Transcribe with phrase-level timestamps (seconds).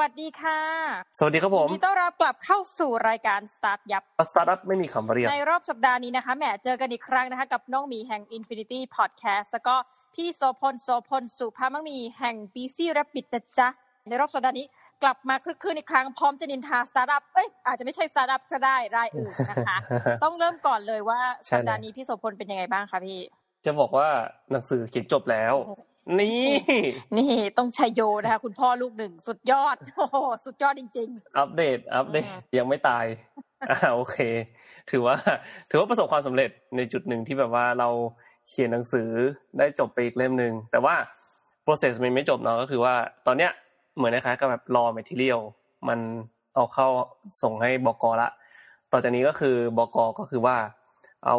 [0.00, 0.60] วัสดีค่ะ
[1.18, 9.74] สวัสดีครับผมยินดีต้อนรับกลับเข้าสู่รายการสตาร์ทยับสตาร์ทอัพไม่มีคำเรียก ในรอบสัปดาห์นี้นะคะแหมเจอกันอีกครั้งนะคะ กับน้องมีแห่ง Infinity Podcast แล้วก็
[10.14, 13.68] พี่โสพลโสพลสุภามังมีแห่ง Busy Rabbit นะจ๊ะ
[14.08, 14.66] ในรอบสัปดาห์นี้
[15.02, 19.78] กลับมาครึกครื้นอีกครั้งพร้อมจะนินทาสตาร์ทอัพ เอ้ยอาจจะไม่ใช่สตาร์ทอัพก็ได้รายอื่นนะคะ
[20.24, 21.20] ต้องเริ่มก่อนเลยว่า
[21.50, 23.20] สัปดาห์นี้พี่โสพลเป็นยังไงบ้างคะพี่
[23.64, 24.08] จะบอกว่า
[24.52, 25.54] หนังสือเขียนจบแล้ว
[26.20, 26.44] นี่
[27.16, 32.24] นี่ต้องชัยโยนะคะคุณพ่อลูกหนึ่งสุดยอดโอ้โหสุดยอดจริง ๆ อัปเดต อัปเดต
[32.58, 33.04] ยังไม่ตาย
[33.70, 34.16] อ่าโอเค
[34.90, 35.16] ถือว่า
[35.70, 37.88] ถือว่าประสบความสำเร็จในจุดหนึ่งที่แบบว่าเรา
[38.48, 39.08] เขียนหนังสือ
[39.58, 40.94] ได้จบไปอีกเล่มหนึ่งแต่ว่า
[41.64, 42.94] process มันไม่จบเนาะก็คือว่า
[43.26, 43.50] ตอนเนี้ย
[43.96, 45.40] เหมือนนะคะกับแบบรอ material
[45.88, 45.98] มัน
[46.54, 46.88] เอาเข้า
[47.42, 48.28] ส่งให้บกละ
[48.92, 50.56] ต่อจากนี้ก็คือบกก็คือว่า
[51.26, 51.36] เอา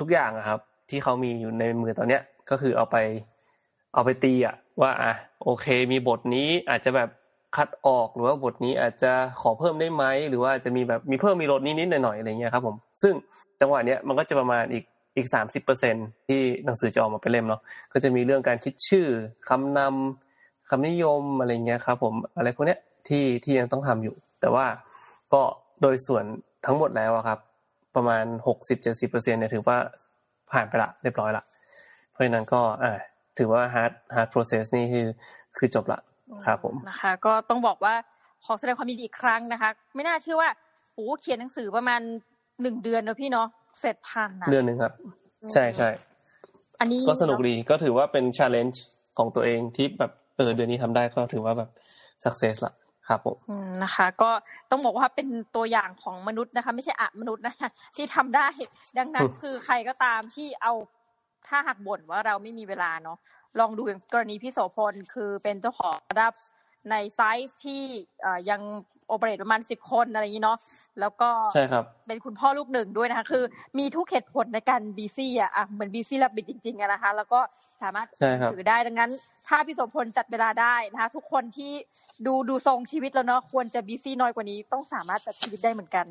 [0.00, 2.96] ทุกอย่างครับ ที่เขามีอยู่ในมือตอนเนี้ยก็คือเอาไป
[3.94, 5.12] เอาไปตีอะว่าอะ
[5.44, 7.08] โอเค มีบทนี้อาจจะแบบ
[7.56, 13.14] คัดออกหรือว่าบทนี้อาจจะขอเพิ่มได้ไหมหรือว่าจะมีแบบมีเพิ่มมีลดนิดๆหน่อยๆอะไรเงี้ยครับผมซึ่ง
[13.60, 14.84] จังหวะเนี้ยมันก็จะประมาณอีก
[15.16, 15.94] อีกสามสิบเปอร์เซ็น
[16.28, 17.60] ที่หนังสือจะออกมาเป็นเล่มเนาะ
[17.92, 19.06] ก็จะมีเรื่องการคิดชื่อ
[19.48, 24.66] คำนำคำนิยมอะไรเงี้ยครับผมอะไรพวกเนี้ยที่ที่ยังต้องทำอยู่ แต่ว่า
[25.32, 25.42] ก็
[25.82, 26.24] โดยส่วน
[26.66, 27.38] ทั้งหมดแล้วครับ
[27.96, 29.76] ประมาณหกสิบเจ็ดสิบเปอร์เซ็นเนี่ยถือว่า
[30.52, 31.44] ผ่านไปละเรียบร้อยละ
[32.10, 32.98] เพราะฉะนั้นก็อ่า
[33.38, 35.06] ถือว่า hard hard process นี่คือ
[35.56, 36.00] คือจบละ
[36.44, 37.94] ครับผมนะคะ ก็ต้องบอกว่า
[38.44, 40.50] ขอแสดงความยินดีอีกครั้งนะคะ ไม่น่าเชื่อว่า
[40.94, 42.00] โอ้เขียนหนังสือประมาณ
[42.62, 43.48] หนึ่งเดือนเนอะพี่เนาะ
[43.80, 44.92] เสร็จทันนะเดือนหนึ่งครับ
[45.52, 45.88] ใช่ใช่
[46.80, 48.76] อันนี้ก็สนุกดีก็ถือว่าเป็น challenge
[49.18, 51.70] ของตัวเองที่แบบเออเดือนนี้ทำได้ก็ถือว่าแบบ
[52.24, 52.74] success ละ
[53.08, 53.36] ครับผม
[53.84, 54.30] นะคะ ก็
[54.70, 58.46] ต้องบอกว่าเป็นตัวอย่างของมนุษย์นะคะ ไม่ใช่อะมนุษย์นะคะที่ทำได้
[58.98, 60.72] ดังนั้นคือใครก็ตามที่เอา
[61.48, 63.18] ถ้าหากบ่นว่าเราไม่มีเวลาเนาะ
[63.60, 66.34] ลองดูอย่างกรณีพี่โสพลคือเป็นเจ้าของระดับ
[66.90, 67.82] ในไซส์ที่
[68.50, 68.60] ยัง
[69.08, 70.58] operate ประมาณสิบคนอะไรอย่างนี้เนาะ
[71.00, 73.44] แล้วก็ใช่ครับเป็นคุณพ่อลูกหนึ่งด้วยนะคะคือ
[73.78, 77.40] มีทุกเหตุผลในการ busy อะเหมือน Busy Rabbit จริงๆนะคะ แล้วก็
[77.82, 78.08] สามารถ
[78.52, 79.10] ถือได้ดังนั้น
[79.48, 81.72] ถ้าพี่โสพลจัดเวลาได้นะคะ ทุกคนที่
[82.26, 86.06] ดูดูทรงชีวิตแล้วเนาะควรจะบีซี่น้อยกว่านี้ต้องสามารถจัดชีวิตได้เหมือนกัน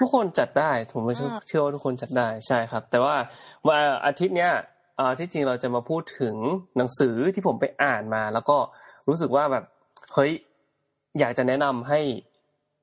[0.00, 1.14] ทุกคนจัดได้ผมไม่
[1.48, 3.14] เชื่อว่าทุกคนจัดได้ใช่ครับ แต่ว่า
[3.66, 4.52] ว่าอาทิตย์เนี้ย
[5.18, 6.34] ที่จริงเราจะมาพูดถึง
[6.76, 8.56] หนังสือที่ผมไปอ่านมา แล้วก็
[9.08, 9.64] รู้สึกว่าแบบ
[10.14, 10.32] เฮ้ย
[11.18, 12.00] อยากจะแนะนำให้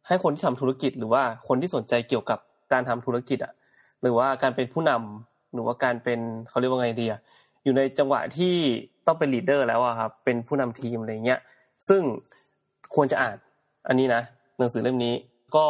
[0.07, 2.39] ให้คนที่ทำธุรกิจ หรือว่าคนที่สนใจเกี่ยวกับ
[2.73, 3.53] การทำธุรกิจอะ
[4.01, 7.19] หรือว่าการเป็นผู้นำหรือว่าการเป็นเขาเรียกว่าไงดีอะ
[7.63, 8.55] อยู่ในจังหวะที่
[9.07, 11.39] ต้องเป็น leader แล้วอะครับเป็นผู้นำทีมอะไรเงี้ย
[11.87, 12.01] ซึ่ง
[12.95, 13.37] ควรจะอ่าน
[13.87, 14.21] อันนี้นะ
[14.57, 15.13] หนังสือเล่มนี้
[15.55, 15.65] ก็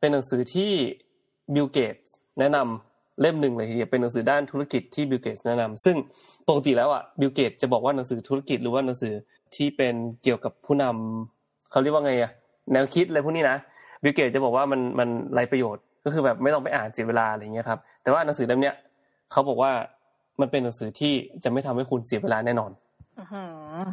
[0.00, 0.70] เป็นหนังสือที่
[1.54, 1.96] บิลเกต
[2.38, 5.96] แนะนำเล่มหนึ่งเลยทีเดียวเป็นหนังสือด้านธุรกิจที่บิลเกตแนะนำซึ่ง
[6.48, 9.12] ปกติแล้วอะบิลเกตจะบอกว่าหนังสือธุรกิจหรือว่าหนังสือ
[9.54, 12.30] ที่เป็นเกี่ยวกับผู้นำเขาเรียกว่าไงอะ
[12.72, 13.56] แนวคิดอะไรพวกนี้นะ
[14.02, 18.74] บิลเกตจะบอกว่ามันมันไร้ประโยชน์ ก็คือแบบไม่ต้องไปอ่านเสียเวลาอะไรเงี้ยครับแต่ว่าหนังสือเล่มเนี้ย
[19.30, 19.72] เขาบอกว่า
[20.40, 21.12] มันเป็นหนังสือที่
[21.44, 22.70] จะไม่ทำให้คุณเสียเวลาแน่นอน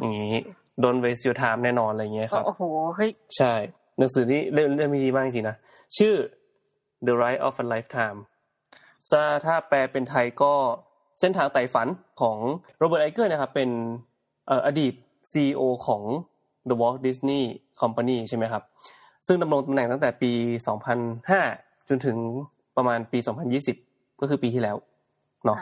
[0.00, 0.36] อย่างนี้
[0.80, 2.62] โดนเวส e ย u ไทม์แน่นอนอะไรเงี้ยครับโอ้โห
[2.96, 3.52] เฮ้ยใช่
[3.98, 5.56] หนังสือนี้เล่มเล่มนี้ดีมากจริงๆนะ
[5.96, 6.14] ชื่อ
[7.06, 8.18] The Ride of a Lifetime
[9.44, 10.52] ถ้าแปลเป็นไทยก็
[11.20, 11.88] เส้นทางไต่ฝัน
[12.20, 12.36] ของ
[12.78, 13.70] โรเบิร์ตไอเกอร์นะครับ เป็น
[14.66, 14.94] อดีต
[15.32, 16.02] CEO ของ
[16.68, 17.42] The Walt Disney
[17.80, 18.62] Company ใช่ไหมครับ
[19.26, 20.32] ซึ่งดำรงตำแหน่งตั้งแต่ปี
[21.10, 22.16] 2005 จนถึง
[22.76, 23.18] ประมาณปี
[23.68, 24.76] 2020 ก็คือปีที่แล้ว
[25.44, 25.58] เนาะ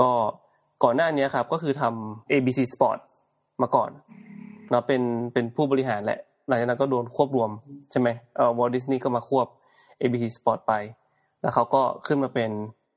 [0.00, 0.10] ก็
[0.84, 2.98] ก่อนหน้านี้ครับ ก็คือทำ ABC Sport
[3.62, 3.90] มาก่อน
[4.70, 7.50] เนาะเป็นเป็นผู้บริหารแหละ หลังจากนั้นก็โดนควบรวม
[7.90, 9.46] ใช่ไหมเอ่อวอลดิสนีย์ก็มาควบ
[10.00, 10.72] ABC Sport ไป
[11.40, 12.50] แล้วเขาก็ขึ้นมาเป็น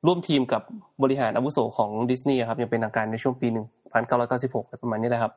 [0.06, 0.61] ร่วมทีมกับ
[1.03, 5.34] บริหารอาวุโสของดิสนีย์ครับยังเป็นทางการในช่วงปีหนึ่งพันเก้าร้อยเก้าสิบหกประมาณนี้แหละครับ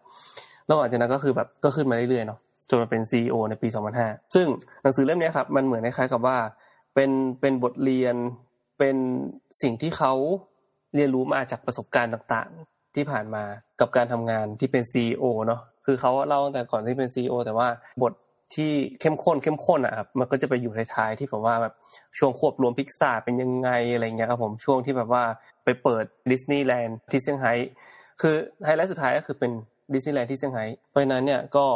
[0.66, 2.38] แล้วหลังจากนั้นก็คือแบบก็ขึ้นมาเรื่อยๆเนาะ
[2.70, 4.46] จนมาเป็นซีอในปีสองพันห้าซึ่ง
[4.82, 6.36] หนังสือเล่มนี้ครับมันเหมือนคล้ายๆกับว่า
[6.94, 7.10] เป็น
[7.40, 8.16] เป็นบทเรียน
[8.78, 8.96] เป็น
[9.62, 10.12] สิ่งที่เขา
[10.94, 13.44] เรียนรู้มาจากประสบการณ์ต่างๆ ที่ผ่านมา
[13.80, 17.68] กับการทำงานที่เป็นซีอเนาะ คือเขาเล่าตั้งแต่ก่อนที่เป็นซีอแต่ว่า
[18.02, 18.12] บท
[18.54, 21.74] ที่เข้มข้นเข้มข้นอะครับมันก็จะไปอยู่ท้ายๆที่ผมว่าแบบ
[22.18, 25.24] ช่วงควบรวมพิกซาเป็นยังไงอะไรเงี้ยครับผมช่วงที่แบบว่า
[25.64, 27.52] ไปเปิดดิสนีย์แลนด์ที่เซี่ยงไฮ้
[28.20, 29.52] คือไฮไลท์สุดท้ายก็คือเป็น
[29.94, 31.66] ดิสนีย์แลนด์ที่เซี่ยงไฮ้เพราะนั้นเนี่ยก็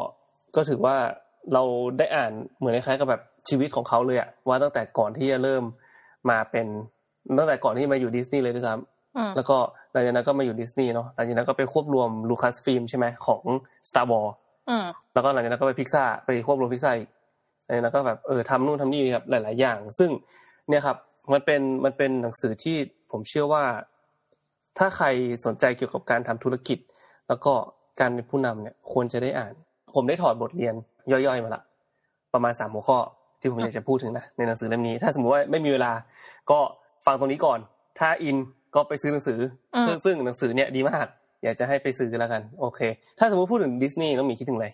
[0.57, 0.97] ก็ถือว่า
[1.53, 1.63] เรา
[1.99, 5.63] ได้อ่านเหมือนคล้ายๆกับแบบชีวิตของเขาเลยอะว่าตั้งแต่ก่อนที่จะเริ่ม
[6.31, 6.67] มาเป็น
[7.39, 8.92] ตั้งแต่ก่อนที่มาอยู่ดิสนีย์เลยด้วยซ้ำ
[9.37, 9.57] แล้วก็
[9.93, 13.43] หลังจากนั้นก็มาอยู่ดิสนีย์เนาะหลังจากนั้นก็ไปควบรวม Lucasfilm ใช่ไหมของ
[13.89, 14.31] Star Wars
[15.15, 17.09] แล้วก็หลังจากนั้นก็ไปพิกซ่าไปควบรวมพิกซ่าอีก
[17.83, 20.11] แล้วก็แบบเออทำนู่นทำนี่ครับหลาย ๆ อย่าง ซึ่ง
[20.69, 20.97] เนี่ยครับ
[21.33, 22.77] มันเป็นมันเป็นหนังสือที่
[23.11, 23.65] ผมเชื่อว่า
[24.79, 25.07] ถ้าใคร
[25.45, 26.79] สนใจเกี่ยวกับการทำธุรกิจ
[27.29, 27.53] แล้วก็
[28.01, 29.53] การเป็นผู้นำเนี่ยควรจะได้อ่าน
[29.95, 30.75] ผมได้ถอดบทเรียน
[31.11, 31.63] ย่อยๆมาละ
[32.35, 32.99] ประมาณสามหัวข้อ
[33.41, 35.93] ที่ผมอยากจะพูดถึงนะในหนังสือเล่มนี้ ถ้าสมมติว่าไม่มีเวลา
[36.51, 36.59] ก็
[37.07, 37.59] ฟังตรงนี้ก่อน
[37.99, 38.37] ถ้าอิน
[38.75, 39.39] ก็ไปซื้อหนังสือ
[39.87, 41.07] ซึ่งซึ่งหนังสือเนี่ยดีมาก
[41.43, 42.81] อยากจะให้ไปซื้อแล้วกัน โอเค
[43.19, 44.69] ถ้าสมมติพูดถึงดิสนีย์ต้องมีคิดถึงอะไร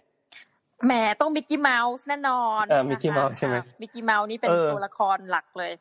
[0.87, 5.73] แหมต้องมิกกี้เมาส์แน่นอนอ่ามิกกี้เมาส์ใช่ไหมมิกกี้เมาส์นี่เป็นตัวละครหลักเลย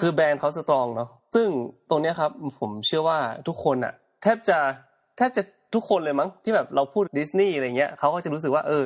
[0.00, 1.48] คือแบรนด์เขา strong เนาะซึ่ง
[1.90, 2.30] ตรงเนี้ยครับ
[2.60, 3.18] ผมเชื่อว่า
[3.48, 3.92] ทุกคนอะ
[4.22, 4.58] แทบจะ
[5.16, 5.42] แทบจะ
[5.74, 8.84] ทุกคนเลยมั้งที่แบบเราพูดดิสนีย์อะไรเงี้ยเขาก็จะรู้สึกว่า เออ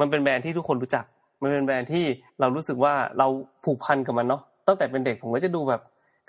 [0.00, 1.04] มันเป็นแบรนด์ที่ทุกคนรู้จัก
[1.42, 2.04] มันเป็นแบรนด์ที่
[2.40, 3.26] เรารู้สึกว่าเรา
[3.64, 5.80] ผูกพันกับมันเนาะตั้งแต่เป็นเด็กผมก็จะดูแบบ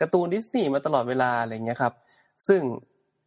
[0.03, 1.93] การ์ตูนดิสนีย์มาตลอดเวลาอะไรเงี้ยครับ
[2.47, 2.61] ซึ่ง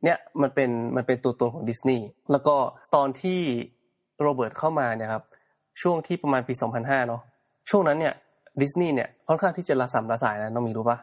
[0.05, 2.57] เนี่ยมันเป็นมันเป็นตัวตนของดิสนีย์แล้วก็
[2.95, 3.41] ตอนที่
[4.23, 5.23] โรเบิร์ตเข้ามาเนี่ยครับ
[5.83, 7.23] ช่วงที่ประมาณปี 2005 เนาะ
[7.71, 8.15] ช่วงนั้นเนี่ย
[8.63, 10.99] ดิสนีย์เนี่ยค่อนข้างที่จะระส่ำระสายนะน้องหมีรู้ปะ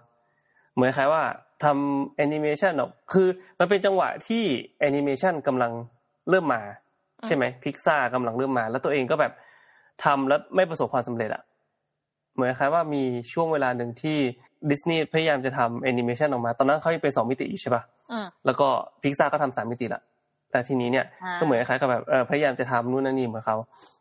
[0.74, 1.24] เหมือนคล้ายว่า
[1.64, 3.28] ทำแอนิเมชันออกคือ
[3.60, 4.44] มันเป็นจังหวะที่
[4.80, 5.72] แอนิเมชันกำลัง
[6.30, 6.62] เริ่มมา
[7.26, 9.34] ใช่ไหมพิกซ่ากำลังเริ่มมา แล้วตัวเองก็แบบ
[10.04, 11.44] ทำแล้วไม่ประสบความสำเร็จอะ
[12.34, 13.04] เหมือนคล้ายว่ามี
[13.34, 14.18] ช่วงเวลาหนึ่งที่
[14.72, 17.84] ดิสนีย์พยายามจะทำแอนิเมชันออกมา ตอนนั้นเขายังเป็นสองมิติอยู่ใช่ปะ
[18.46, 18.68] แล้วก็
[19.02, 20.02] พิกซ่าก็ทำสามมิติละ
[20.52, 21.06] แต่ทีนี้เนี่ย
[21.40, 23.58] ก็เหมือนคล้ายกับแบบพยายามจะทำนู่นนั่นนี่เหมือนเขา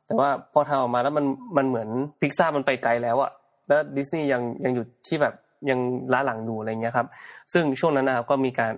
[0.07, 1.25] แต่ว่าพอทำออกมาแล้วมัน
[1.57, 1.89] มันเหมือน
[2.21, 3.31] พิกซ่ามันไปไกลแล้วอะ
[3.69, 5.35] แล้วดิสนีย์ยังยังอยู่ที่แบบ
[5.71, 5.79] ยัง
[6.13, 7.07] ล้าหลังอยู่อะไรเงี้ยครับ
[7.53, 8.73] ซึ่งช่วงนั้นนะครับก็มีการ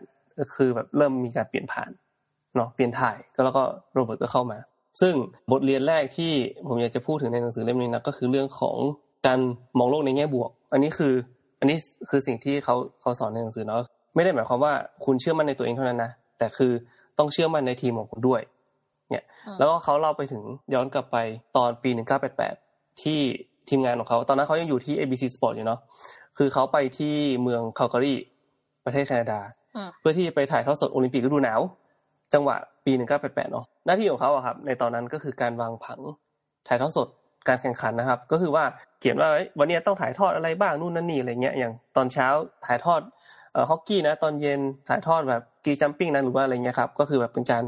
[0.55, 1.91] คือแบบเริ่มมีการเปลี่ยนผ่าน
[2.57, 3.63] เนาะเปลี่ยนถ่ายก็แล้วก็
[3.95, 4.59] โรเบิร์ตก็เข้ามา
[5.01, 5.15] ซึ่ง
[5.51, 6.33] บทเรียนแรกที่
[6.67, 8.77] ผมอยากจะพูดถึงในหนังสือเล่มนี้นะก็คือเรื่องของ
[9.27, 9.39] การ
[9.79, 11.15] มองโลกในแง่บวก อันนี้คือ
[11.61, 11.77] อันนี้
[12.11, 13.81] คือสิ่งที่เขาเขาสอนในหนังสือเนาะ
[14.15, 14.73] ไม่ได้หมายความว่า
[15.05, 16.73] คุณเชื่อมั่นในตัวเองเท่านั้นนะแต่คือ
[17.19, 18.41] ต้องเชื่อมั่นในทีมของคุณด้วย
[19.11, 19.25] เนี่ย
[19.59, 20.43] แล้วก็เขาเล่าไปถึง
[20.75, 21.17] ย้อนกลับไป
[21.57, 21.91] ตอนปี
[22.47, 23.21] 1988 ที่
[23.69, 25.81] ทีมงานของเขา ตอนนั้นเขายังอยู่ที่ ABC Sport อยู่เนาะ
[26.39, 28.15] คือเขาไปที่เมืองคาลการี
[28.85, 29.41] ประเทศแคนาดา
[30.01, 31.61] เพื่อที่ไปถ่ายทอดสดโอลิมปิกฤดูหนาว
[32.35, 36.01] จังหวะปี 1988 เนาะหน้าที่ของเขาอะครับ ในตอนนั้นก็คือการวางผัง
[36.69, 37.09] ถ่ายทอดสด
[37.49, 38.65] การแข่งขันนะครับ ก็คือว่า
[39.01, 42.27] เขียนว่าวันนี้ต้องถ่ายทอดอะไรบ้างนู่นนั่นนี่อะไรเงี้ยอย่างตอนเช้า
[42.67, 43.01] ถ่ายทอด
[43.53, 47.65] เอ่อฮอกกี้นะตอนเย็นถ่ายทอดแบบกีจัมปิ้งนะหรือว่าอะไรเงี้ยครับก็คือแบบเป็นการ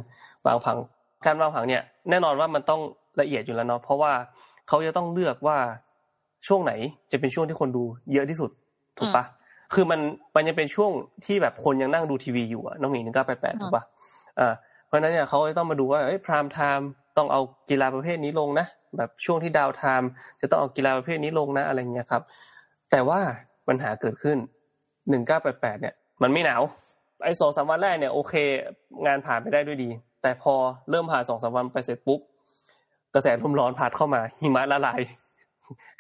[0.47, 0.79] วางผัง
[1.27, 2.81] การวางผังเนี่ยแน่นอนว่ามันต้อง
[3.21, 4.13] ละเอียดอยู่แล้วเนาะเพราะว่า
[4.69, 5.59] เขาจะต้องเลือกว่า
[6.47, 6.73] ช่วงไหน
[7.13, 8.51] จะเป็นช่วงที่คนดูเยอะที่สุด
[8.99, 9.25] ถูกปะ
[9.75, 10.01] คือมัน
[10.37, 10.91] มันยังเป็นช่วง
[11.27, 13.85] ที่แบบคนยังนั่งดูทีวีอยู่อะน้องหมีหนึ่งเก้าแปดแปดถูกปะ
[14.39, 14.55] อ่า
[14.87, 17.41] เพราะนั้นเนี่ยเขาต้องมาดูว่าเอ้ยพรามไทม์ ต้องเอา
[17.71, 18.67] กีฬาประเภทนี้ลงนะ
[18.97, 20.09] แบบช่วงที่ดาวไทม์
[20.41, 22.23] จะต้องเอากีฬาประเภทนี้ลงนะอะไรเงี้ยครับ
[22.91, 23.21] แต่ว่า
[23.69, 24.37] ปัญหาเกิดขึ้น
[25.11, 26.63] หนึ่งเก้าแปดแปดเนี่ย มันไม่หนาว
[27.25, 28.35] ไอ้สองสามวันแรกเนี่ยโอเค
[29.07, 29.91] งานผ่านไปได้ด้วยดี
[30.23, 30.55] แต่พอ
[30.91, 32.21] เริ่มผ่านสองสามวันไปเสร็จปุ๊บ
[33.15, 35.01] กระแสลมร้อนพัดเข้ามา หิมะละลาย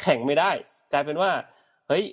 [0.02, 0.50] แข่งไม่ได้
[0.92, 1.30] กลายเป็นว่า
[1.88, 2.04] เฮ้ย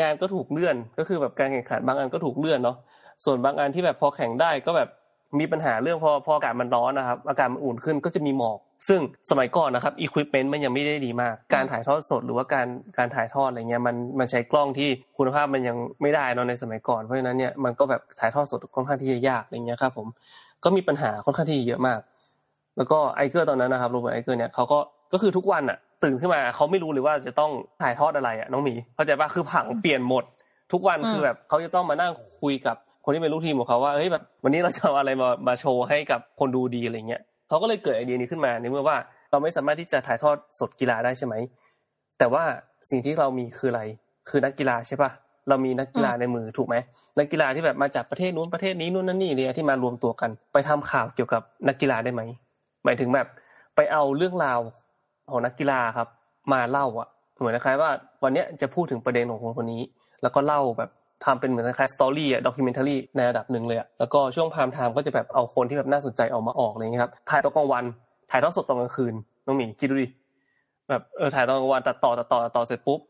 [0.00, 2.76] งานก็ถูกเลื่อนก็คือแบบการแข่งขันบางอันก็ถูกเลื่อนเนาะ
[3.24, 4.88] ส่วนบางอันที่แบบพอแข่งได้ก็แบบ
[5.38, 9.00] มีปัญหาเรื่องพอพออากาศมันร้อนนะครับ อากาศมันอุ่นขึ้นก็จะมีหมอก ซึ่ง
[9.30, 12.66] สมัยก่อนนะครับอุปกรณ์มันยังไม่ได้ดีมาก การถ่ายทอดสดหรือว่าการ
[12.98, 20.06] การถ่ายทอดอะไรเงี้ยมันมันใช้กล้องที่คุณภาพมันยังไม่ได้เนาะในสมัยก่อนเพราะฉะนั้นเนี่ยมันก็แบบถ่ายทอดสดค่อนข้างที่จะยากอะไรเงี้ยครับผม
[20.64, 22.00] ก็มีปัญหาค่อนข้างที่เยอะมาก
[22.76, 24.78] แล้วก็ไอเกอร์ตอนนั้นนะครับโรเบิร์ตไอเกอร์เนี่ยเขาก็
[25.12, 27.50] ก็คือทุกวันอะตื่นขึ้นมาเขาไม่รู้เลยว่าจะต้อง
[27.82, 30.24] ถ่ายทอดอะไรอะน้องหมีเข้าใจป่ะคือผังเปลี่ยนหมด
[30.72, 38.96] ทุกวันคือแบบเขาจะต้องมานั่งคุยกับ คนที่เป็นลูกทีมของเขาว่าเฮ้ยแบบวันนี้เราจะเอาอะไรมามาโชว์ให้กับคนดูดีอะไรเงี้ยเขาก็เลยเกิดไอเดียนี้ขึ้นมาในเมื่อว่า
[39.30, 41.34] เราไม่สามารถที่จะถ่ายทอดสดกีฬาได้ใช่ไหม
[42.18, 42.44] แต่ว่า
[42.90, 43.82] สิ่งที่เรามีคืออะไร
[44.28, 45.10] คือนักกีฬาใช่ป่ะ
[45.48, 46.76] เรามีนักกีฬาในมือถูกไหม
[47.18, 52.22] นักกีฬาที่แบบมาจากประเทศนู้นประเทศนี้นู้นนั่นนี่เนี่ยที่มารวมตัวกัน ไปทำข่าวเกี่ยวกับนักกีฬาได้ไหม
[52.84, 53.26] หมายถึงแบบ
[53.76, 54.60] ไปเอาเรื่องราว
[55.30, 56.08] ของนักกีฬาครับ
[56.52, 57.90] มาเล่าอะเหมือนคล้ายว่า
[58.22, 59.82] วันนี้จะพูดถึงประเด็นของคนคนนี้
[60.22, 60.90] แล้วก็เล่าแบบ
[61.24, 67.84] ทำเป็นเหมือนคล้าย story อะ documentary ในระดับหนึ่งเลยอะแล้วก็ช่วง prime time ก็จะแบบเอาคนที่แบบน่าสนใจออกมาออกอะไรเงี้ยครับถ่ายตอนกลางวัน
[68.30, 69.14] ถ่ายทอดสดตอนกลางคืน
[69.46, 70.08] น้องหมีคิดดูดิ
[70.88, 73.00] แบบเออถ่ายตอนกลางวันตัดต่อตัดต่อตัดต่อเสร็จปุ๊บ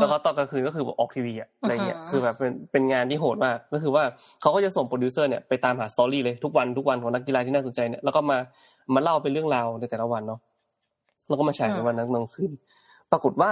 [0.00, 4.04] แล้วก็ตอนกลางคืนก็คือออกทีวีอะอะไรเงี้ยคือแบบเป็นเป็นงานที่โหดมากก็คือว่า
[4.40, 8.38] เขาก็จะส่งโปรดิวเซอร์เนี่ยไปตามหา story เลยทุกวันทุกวันของนักกีฬาที่น่าสนใจเนี่ยแล้วก็มา
[8.94, 10.40] มาเล่าเป็นเรื่องราวในแต่ละวันเนาะ
[11.28, 12.50] แล้วก็มาฉายในวันนั้นกลางคืน
[13.12, 13.50] ปรากฏว่า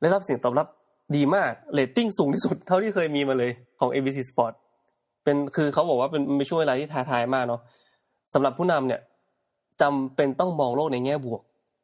[0.00, 0.66] ได้รับเสียงตอบรับ
[1.14, 4.52] ดีมากเรตติ้งสูงที่สุดเท่าที่เคยมีมาเลยของ ABC Sport
[5.24, 7.60] เป็นคือเขาบอกว่าเป็นเป็นช่วงเวลาที่ท้าทายมากเนาะ
[8.32, 9.00] สำหรับผู้นำเนี่ย
[9.82, 11.40] จำเป็นต้องมองโลกในแง่บวก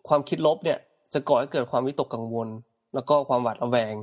[0.08, 0.78] ความคิดลบเนี่ย
[1.12, 2.48] จะก่อให้เกิดความวิตกกังวล
[2.94, 3.94] แล้วก็ความหวาดระแวง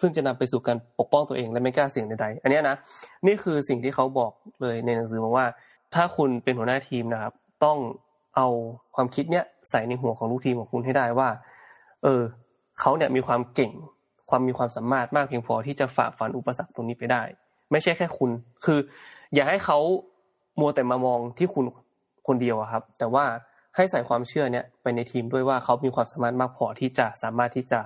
[0.00, 2.76] ซึ่งจะนำไปสู่การปกป้องตัวเองและไม่กล้าเสี่ยงใดๆอันนี้นะ
[3.26, 5.46] นี่คือสิ่งที่เขาบอกเลยในหนังสือบอกว่า
[5.94, 7.32] ถ้าคุณเป็นหัวหน้าทีมนะครับ
[7.64, 7.78] ต้อง
[8.36, 8.46] เอา
[8.94, 11.28] ความคิดเนี้ยใส่ในหัวของลูกทีมของคุณให้ได้ว่า
[12.02, 12.22] เออ
[12.80, 13.72] เขาเนี่ยมีความเก่ง
[14.30, 17.22] ความมีความสามารถมากเพียงพอที่จะฝ่าฟันอุปสรรคตรงนี้ไปได้
[17.72, 18.30] ไม่ใช่แค่คุณ
[18.64, 18.78] คือ
[19.34, 19.78] อย่าให้เขา
[20.60, 21.64] มัวแต่มามองที่คุณ
[22.26, 23.24] คนเดียวครับ แต่ว่า
[23.76, 27.78] ให้ใส่ความเชื่อเนี่ยไปในทีมด้วยว่าเขามีความสามารถมากพอที่จะสามารถที่จะ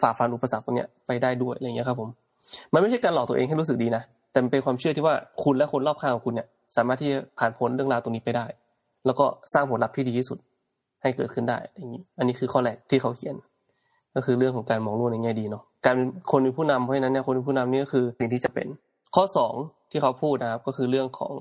[0.00, 2.08] ฝ่าฟันอุปสรรคตรงเนี้ยไปได้ด้วยอะไรเงี้ยครับผม
[2.72, 8.46] มันไม่ใช่การหลอกตัวเองให้รู้สึกดีนะแต่มันเป็นความเชื่อที่ว่าคุณและคนรอบข้างของคุณเนี่ย สามารถที่จะผ่านพ้นเรื่องราวตรงนี้ไปได้
[9.06, 10.38] แล้วก็สร้างผลลัพธ์ที่ดีที่สุด
[11.02, 13.36] ให้เกิดขึ้นได้อย่างนี้ อันนี้คือข้อแรกที่เขาเขียน
[14.14, 15.96] ก็คือเรื่องของการมองโลกในแง่ดีเนาะ การ
[16.30, 18.66] คนเป็นผู้นำเพราะฉะนั้นเนี่ยคนเป็นผู้นำนี่ก็คือสิ่งที่จะเป็น
[19.14, 19.54] ข้อสอง
[19.90, 21.32] ที่เขาพูดนะครับก็คือเรื่องของ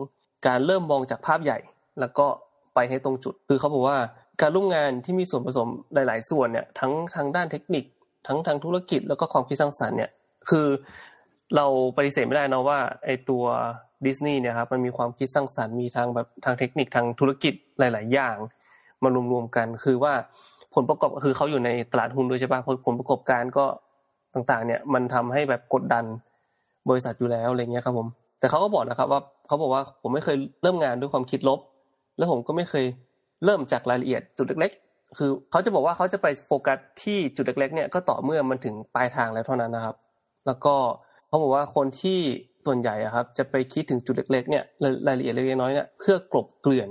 [0.47, 1.59] การเริ่มมองจากภาพใหญ่
[1.99, 2.25] แล้วก็
[2.75, 3.97] ไปให้ตรงจุด คือเขาบอกว่า
[4.41, 7.83] การร่วมงานที่มีส่วนผสมหลาย ๆ ส่วนเนี่ยทั้งทางด้านเทคนิค
[8.27, 10.11] ทั้งทางธุรกิจแล้วก็ความคิดสร้างสรรค์เนี่ย
[10.49, 10.67] คือ
[11.55, 11.65] เรา
[11.97, 13.43] ปฏิเสธไม่ได้นะว่าไอตัว
[14.05, 18.35] ดิสนีย์เนี่ยครับมันมีความคิดสร้างสรรค์มีทางแบบทางเทคนิคทางธุรกิจหลาย ๆ อย่าง
[19.03, 20.13] มารวมๆกัน คือว่า
[20.75, 23.65] ผลประกอบคือเขาอยู่ในตลาดหุ้นด้วยใช่ปะผลประกอบการก็
[24.33, 26.05] ต่างๆ เนี่ย มันทำให้แบบกดดัน
[26.89, 28.07] บริษัทอยู่แล้วอะไรเงี้ยครับผม
[28.39, 31.59] แต่เขาก็บอกนะครับ ว่าเขาบอกว่าผมไม่เคยเริ่มงานด้วยความคิดลบ
[32.17, 32.85] แล้วผมก็ไม่เคย
[33.45, 39.95] เริ่มจากรายละเอียดจุดเล็ก ๆ คือเขาจะบอกว่าเขาจะไปโฟกัสที่จุดเล็ก ๆ เนี่ยก็ต่อเมื่อมันถึงปลายทางแล้วเท่านั้นนะครับ
[40.45, 40.73] แล้วก็
[41.27, 42.19] เขาบอกว่าคนที่
[42.65, 44.63] ส่วนใหญ่อะครับ จะไปคิดถึงจุดเล็ก ๆ เนี่ย
[45.07, 46.89] รายละเอียดเล็กน้อยเนี่ยเพื่อกลบเกลื่อน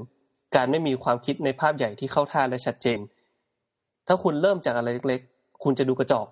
[0.57, 2.99] การไม่มีความคิดในภาพใหญ่ที่เข้าท่าและชัดเจน
[4.07, 6.27] ถ้าคุณเริ่มจากอะไรเล็ก ๆ คุณจะดูกระจอก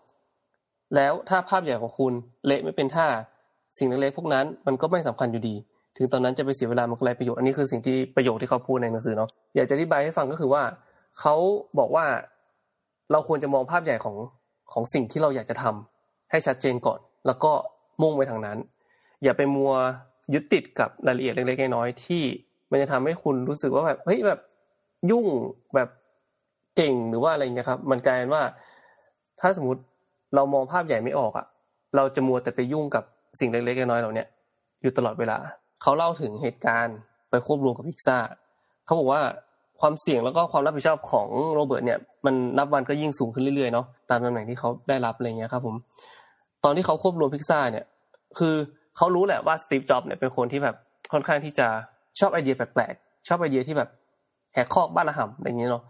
[0.95, 2.13] แล้วถ้าภาพใหญ่ของคุณ
[2.47, 3.07] เละไม่เป็นท่า
[3.79, 5.55] สิ่งเล็กๆพวกนั้นมันก็ไม่สำคัญอยู่ดี
[5.97, 10.63] ถึงตอนนั้นจะไปเสียเวลามันก็ไรประโยชน์อันนี้คือสิ่งที่ประโยคที่เขาพูดในหนังสือเนาะอยากจะอธิบายให้ฟังก็คือว่า
[11.21, 11.35] เขา
[11.79, 12.07] บอกว่า
[13.13, 14.17] เราควรจะมองภาพใหญ่ของ
[14.73, 17.53] ของสิ่งที่เราอยากจะทำให้ชัดเจนก่อน แล้วก็
[18.03, 18.59] มุ่งไปทางนั้น
[19.23, 19.73] อย่าไปมัว
[20.35, 22.23] ยึดติดกับรายละเอียดเล็กๆน้อยๆที่
[22.71, 24.41] มันจะทำให้คุณรู้สึกว่าแบบเฮ้ยแบบ
[25.11, 25.27] ยุ่ง
[25.75, 25.89] แบบ
[26.77, 28.43] เก่งหรือว่าอะไรเงี้ยครับ มันกลายเป็นว่า
[29.41, 29.81] ถ้าสมมติ
[30.35, 31.47] เรามองภาพใหญ่ไม่ออกอะ
[31.97, 33.05] เราจะมัวแต่ไปยุ่งกับ
[33.41, 34.25] สิ่งเล็กๆน้อยๆเหล่านี้
[34.83, 35.39] อยู่ตลอดเวลา
[35.83, 36.97] เขาเล่าถึงเหตุการณ์
[37.31, 38.19] ไปควบรวมกับพิกซ่า
[38.85, 39.23] เขาบอกว่า
[39.81, 45.75] ความเสี่ยงแล้วก็ความรับผิดชอบของโรเบิร์ตเนี่ยมันนับวันก็ยิ่งสูงขึ้นเรื่อยๆเนาะตามตำแหน่งที่เขาได้รับอะไรเงี้ยครับผม
[46.65, 47.85] ตอนที่เขาควบรวมพิกซ่าเนี่ย
[48.39, 48.55] คือ
[48.97, 50.77] เขารู้แหละว่าสตีฟจ็อบเนี่ยเป็นคนที่แบบ
[51.13, 51.67] ค่อนข้างที่จะ
[52.21, 53.89] ชอบไอเดียแปลกๆชอบไอเดียที่แบบ
[54.55, 55.83] แหกคอกบ้านละห่ำอะไรเงี้ยเนาะ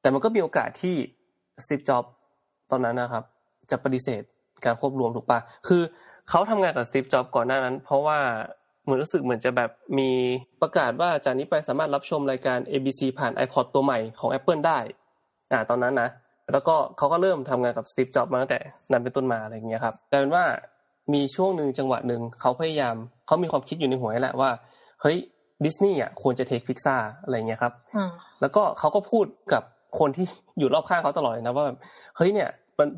[0.00, 0.94] แต่มันก็มีโอกาสที่
[1.64, 2.04] สตีฟจ็อบ
[2.70, 3.24] ตอนนั้นนะครับ
[3.70, 4.22] จะปฏิเสธ
[4.64, 5.38] การควบรวมถูกปะ
[5.68, 5.82] คือ
[6.30, 8.18] เขาทำงานกับสตีฟจ็อบก่อนหน้านั้น เพราะว่า
[8.84, 10.10] เหมือนรู้สึกเหมือนจะแบบมี
[10.62, 14.78] ประกาศว่าจากนี้ไปสามารถรับชมรายการ ABC ผ่าน iPod ตัวใหม่ของ Apple ได้
[15.52, 16.08] อ่าตอนนั้นนะ
[16.52, 20.44] แล้วก็เขาก็เริ่มทำงานกับสตีฟจ็อบมาตั้งแต่นั้นเป็นต้นมาอะไรอย่างเงี้ยครับกลายเป็นว่า
[21.12, 22.94] มีช่วงหนึ่งจังหวะหนึ่งเขาพยายาม
[23.26, 24.50] เขามีความคิดอยู่ในหัวแหละว่า
[25.02, 25.16] เฮ้ย
[25.64, 27.72] ดิสนีย์อะควรจะ take Pixar อะไรเงี้ยครับ
[28.40, 29.62] แล้วก็เขาก็พูดกับ
[29.98, 30.26] คนที่
[30.58, 31.78] อยู่รอบข้างเขาตลอดนะว่าแบบ
[32.16, 32.50] เฮ้ยเนี่ย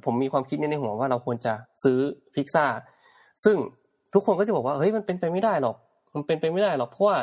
[0.04, 1.98] ผมมีความคิดในหัวว่าเราควรจะซื้อ
[2.34, 2.64] พิกซ่า
[3.44, 3.56] ซึ่ง
[4.14, 5.76] ทุกคนก็จะบอกว่าเฮ้ยมันเป็นไปไม่ได้หรอก
[6.14, 7.16] มันเป็นไปไม่ได้หรอกเพราะว่า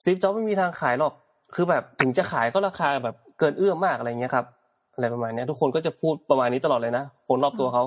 [0.00, 1.12] สตีฟจ็อบไม่มีทางขายหรอก
[1.54, 4.46] คือแบบถึงจะขายก็ราคาแบบเกินเอื้อมมากอะไรเงี้ยครับ
[4.94, 7.82] อะไรประมาณนี้ทุกคนก็จะพูดประมาณนี้ตลอดเลยนะคนรอบตัวเขา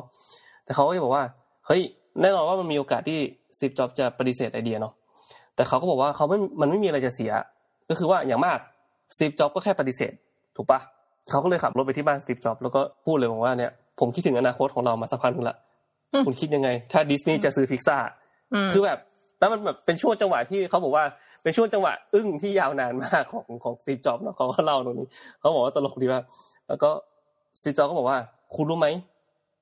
[0.66, 1.24] แต่เขาก็จะบอกว่า
[1.68, 1.82] เฮ้ย
[2.22, 3.20] แน่นอนว่ามันมีโอกาสที่
[3.56, 4.94] สตีฟจ็อบจะปฏิเสธไอเดียเนาะ
[5.56, 7.32] แต่เขาก็บอกว่าเขาไม่มันไม่มีอะไรจะเสีย
[7.90, 8.58] ก็คือว่าอย่างมาก
[9.16, 10.14] สตีฟจ็อบก็แค่ปฏิเสธ
[10.56, 10.80] ถูกปะ
[11.30, 15.58] เขาก็เลยขับรถไปที่บ้านสตีฟจ็อบแล้วก็พูดเลยบอกว่าเนี่ย ผมคิดถึงอนาคตของเรามาสักพักนึงละ
[16.26, 17.98] คุณคิดยังไง ถ้าดิสนีย์จะซื้อพิกซ่า
[18.72, 19.00] คือแบบ
[19.40, 21.06] แล้วมันแบบเป็นช่วงจังหวะที่เขาบอกว่า
[21.44, 25.08] เป็นช่วงจังหวะอึ้งที่ยาวนานมากของของสตีฟจ็อบเนาะเขาก็เล่าตรงนี้
[25.40, 26.22] เขาบอกว่าตลกดีว่า
[26.68, 26.90] แล้วก็
[27.60, 28.18] สตีฟจ็อบก็บอกว่า
[28.56, 28.88] คุณรู้ไหม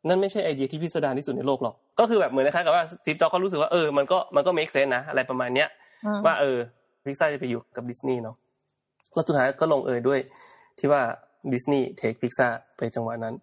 [0.07, 5.67] นั่นไม่ใช่ไอเดียที่พิสดารที่สุดในโลกหรอก ก็คือแบบเหมือนคล้ายกับว่าสตีฟจ็อบเขารู้สึกว่าเออมันก็มันก็ make sense นะอะไรประมาณเนี้ย
[6.25, 6.57] ว่าเออ
[7.05, 8.35] พิกซ่าจะไปอยู่กับดิสนีย์เนาะ
[9.13, 10.19] แล้วสุดท้ายก็ลงเอยด้วย
[10.79, 11.01] ที่ว่า
[11.53, 13.35] ดิสนีย์ take Pixar ไปจังหวะนั้น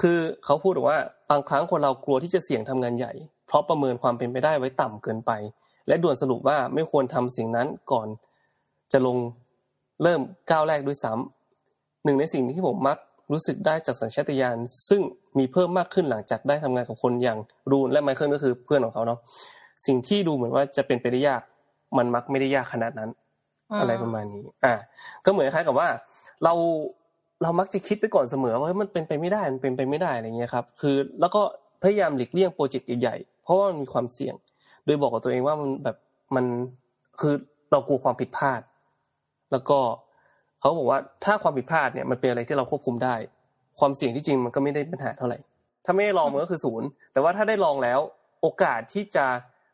[0.00, 0.98] คือเขาพูดว่า
[1.30, 3.12] บางครั้งคนเรากลัวที่จะเสี่ยงทำงานใหญ่
[3.46, 5.32] เพราะประเมินความเป็นไปได้ไว้ต่ำเกินไป
[5.88, 8.08] และด่วนสรุปว่าไม่ควรทำสิ่งนั้นก่อน
[8.92, 9.16] จะลง
[10.02, 12.98] เริ่มก้าวแรกด้วยซ้ำหนึ่งในสิ่งที่ผมมัก
[13.32, 14.56] รู้สึกได้จากสัญชาตญาณ
[14.88, 15.00] ซึ่ง
[15.38, 17.38] มีเพิ่มมากขึ้นหลังจากได้ทำงานกับคนอย่าง
[17.70, 19.18] รูนและไมเคิลก็คือเพื่อนของเขาเนาะ
[19.86, 21.42] สิ่งที่ดูเหมือนว่าจะเป็นไปได้ยาก
[21.98, 23.10] มันมักไม่ได้ยากขนาดนั้น
[23.80, 24.74] อะไรประมาณนี้ อ่า
[25.24, 25.88] ก็เหมือนคล้ายกับว่า
[26.44, 26.54] เรา
[27.42, 31.42] เรามักจะคิดไปก่อนเสมอว่ามันเป็นไปไม่ได้มันเป็นไปไม่ได้อะไรเงี้ยครับ คือแล้วก็
[31.82, 34.34] พยายามหลีกเลี่ยงโปรเจกต์ใหญ่ๆเพราะว่ามันมีความเสี่ยง
[34.84, 35.96] โดยบอกกับตัวเองว่ามันแบบ
[36.36, 36.44] มัน
[37.20, 37.34] คือ
[37.70, 38.60] เรากลัวความผิดพลาด
[39.52, 39.78] แล้วก็
[40.60, 43.14] เขาบอกว่าถ้าความผิดพลาดเนี่ยมันเป็นอะไรที่เราควบคุมได้
[43.78, 45.38] ความเสี่ยงที่จริงมันก็ไม่ได้ปัญหาเท่าไหร่
[45.84, 48.00] ถ้าไม่ได้ลองมันก็คือศูนย์แต่ว่าถ้าได้ลองแล้ว
[48.42, 49.26] โอกาสที่จะ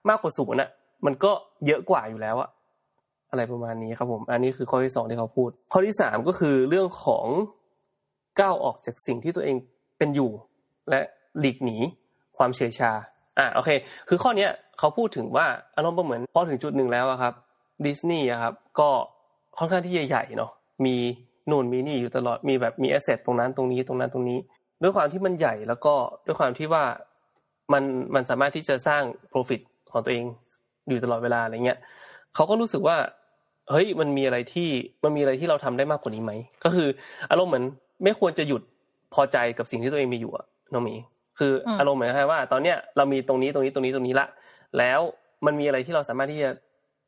[0.08, 0.70] มากกว่าศูนย์อะ
[1.06, 1.30] มันก็
[1.66, 2.48] เยอะกว่าอยู่แล้วอะ
[3.32, 7.26] อะไรประมาณนี้ครับผม อันนี้คือข้อที่สองที่เขาพูด ข้อที่สามก็คือเรื่องของ
[8.40, 9.56] ก้าวออกจากสิ่งที่ตัวเอง
[9.98, 10.30] เป็นอยู่
[10.90, 11.00] และ
[11.40, 11.76] หลีกหนี
[12.36, 12.92] ความเฉยชา
[13.38, 13.70] อ่าโอเค
[14.08, 15.46] คือข้อเนี้ยเขาพูดถึงว่า
[15.76, 17.34] อารมณ์เหมือนพอถึงจุดหนึ่งแล้วครับ
[17.84, 18.88] ดิสนีย์ครับก็
[19.58, 20.50] ค่อนข้างที่ใหญ่ๆเนาะ
[20.84, 20.96] มี
[21.50, 24.38] นู่นมีนี่อยู่ตลอดมีแบบมีแอสเซทตรงนั้นตรงนี้ตรงนั้นตรงนี้
[24.82, 25.94] ด้วยความที่มันใหญ่แล้วก็
[26.26, 26.84] ด้วยความที่ว่า
[27.72, 27.82] มัน
[28.14, 29.60] มันสามารถที่จะสร้าง profit
[29.92, 30.24] ของตัวเอง
[30.88, 31.78] อยู่ตลอดเวลาอะไรเงี้ย
[32.34, 32.96] เขาก็รู้สึกว่า
[33.70, 34.68] เฮ้ยมันมีอะไรที่
[35.04, 36.32] มันมีอะไรที่เราทำได้มากกว่านี้ไหม
[36.64, 36.88] ก็คือ
[37.30, 37.64] อารมณ์เหมือน
[38.04, 38.62] ไม่ควรจะหยุด
[39.14, 40.94] พอใจกับสิ่งที่ตัวเองมีอยู่อะน้องมี
[41.38, 44.26] คืออารมณ์เหมือนกับว่า ตอนเนี้ยเรามีตรงนี้ตรงนี้ตรงนี้ตรงนี้ละ
[44.78, 45.00] แล้ว
[45.46, 46.50] มันมีอะไรที่เราสามารถที่จะ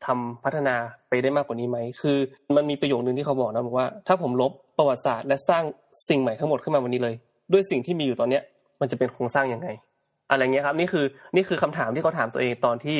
[0.07, 0.75] ทำพัฒนา
[1.09, 2.19] ไปได้มากกว่านี้ไหม คือ
[2.57, 5.65] มันมีประโยคนึงที่เขาบอกนะบอกว่า ถ้าผมลบประวัติศาสตร์และสร้าง
[6.09, 7.15] สิ่งใหม่ทั้งหมดขึ้นมาวันนี้เลย
[7.53, 8.43] ด้วยสิ่งที่มีอยู่ตอนเนี้ย
[8.81, 9.69] มันจะเป็นโครงสร้างยังไง
[10.31, 11.05] อะไรเงี้ยครับนี่คือ
[11.37, 12.99] นี่คือคำถามที่เขาถามตัวเองตอนที่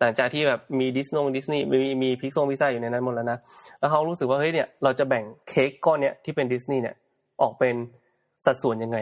[0.00, 3.38] หลังจากที่แบบมีดิสนงดิสนีย์มีมีพิกซงพิซซ่าอยู่ในนั้นหมดแล้วนะ
[3.80, 6.94] แล้วเขารู้สึกว่าเฮ้ยเนี่ยเราจะแบ่งเค้กก้อนเนี้ยที่เป็นดิสนีย์เนี่ย
[7.42, 7.74] ออกเป็น
[8.44, 8.98] สัดส่วนยังไง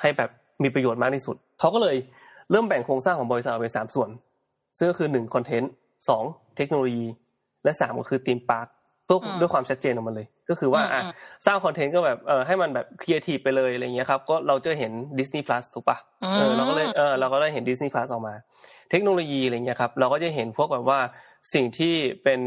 [0.00, 0.30] ให้แบบ
[0.62, 1.96] มีประโยชน์มากที่สุดเขาก็เลย
[2.50, 4.10] เริ่มแบ่งโครงสร้างของบริษัทออกเป็นสามส่วน
[4.78, 5.70] ซึ่งก็คือหนึ่งคอนเทนต์
[6.08, 6.22] สอง
[6.56, 7.06] เทคโนโลยี
[7.64, 8.66] และสามก็คือ theme park
[9.04, 11.02] เพื่อด้วยความชัดเจนออกมาเลย ก็คือว่าอะ
[11.46, 15.98] สร้างคอนเทนต์ก็แบบเออให้มันแบบครีเอทีฟไปเลยอะไรเงี้ยครับก็เราจะเห็น Disney Plus ถูกปะ
[16.36, 18.34] เออเราก็เลยเออเราก็ได้เห็น Disney Plus ออกมา
[18.90, 20.98] เทคโนโลยีอะไรเงี้ยครับเราก็จะเห็นพวกแบบว่า
[21.54, 21.94] สิ่งที่
[22.24, 22.40] เป็น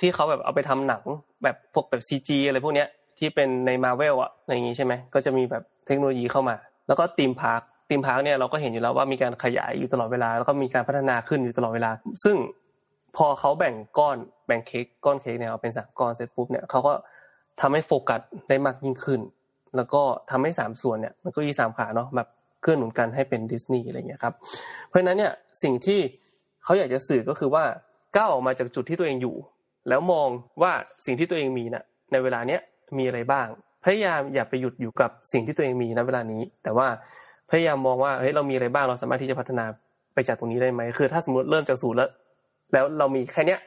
[0.00, 1.02] ที่เขาแบบเอาไปทำหนัง
[1.42, 2.88] แบบพวกแบบ CG อะไรพวกเนี้ย
[3.18, 6.56] ที่เป็นในมาเวลอะอะไรอย่างงี้ใช่ไหมก็จะมีแบบเทคโนโลยีเข้ามา
[6.88, 11.90] แล้วก็ theme park theme park เนี่ยเราก็เห็นอยู่แล้วว่ามีการขยายอยู่ตลอดเวลา แล้วก็มีการพัฒนาขึ้นอยู่ตลอดเวลา
[12.24, 12.36] ซึ่ง
[13.16, 14.16] พอเขาแบ่งก้อน
[14.46, 16.92] แบ่งเค้กก้อนเค้กเนี่ยเอาเป็นสามก้อนเสร็จปุ๊บเนี่ยเขาก็
[17.60, 19.20] ทำให้โฟกัสได้มากยิ่งขึ้น
[19.76, 22.28] แล้วก็ทำให้สามส่วนเนี่ยมันเก้าอี้สามขาเนาะแบบ
[22.62, 24.34] เคลื่อนหนุนกันให้เป็นดิสนีย์อะไรเงี้ยครับ
[24.88, 26.00] เพราะฉะนั้นเนี่ยสิ่งที่
[26.64, 27.64] เขาอยากจะสื่อก็คือว่า
[28.16, 29.36] ก้าวออกมาจากจุดที่ตัวเองอยู่
[29.88, 30.28] แล้วมอง
[30.62, 30.72] ว่า
[31.06, 32.60] สิ่งที่ตัวเองมีน่ะในเวลาเนี้ย
[32.98, 33.46] มีอะไรบ้าง
[33.84, 36.88] พยายามอย่าไปหยุดอยู่กับสิ่งที่ตัวเองมีณเวลานี้ แต่ว่า
[37.50, 39.64] พยายามมองว่าเฮ้ยเรามีอะไรบ้างเราสามารถที่จะพัฒนา
[40.14, 42.10] ไปจากตรงนี้ได้ไหมคือ ถ้าสมมติเริ่มจากศูนย์แล้ว
[42.72, 43.60] แล้วเรามีแค่เนี้ย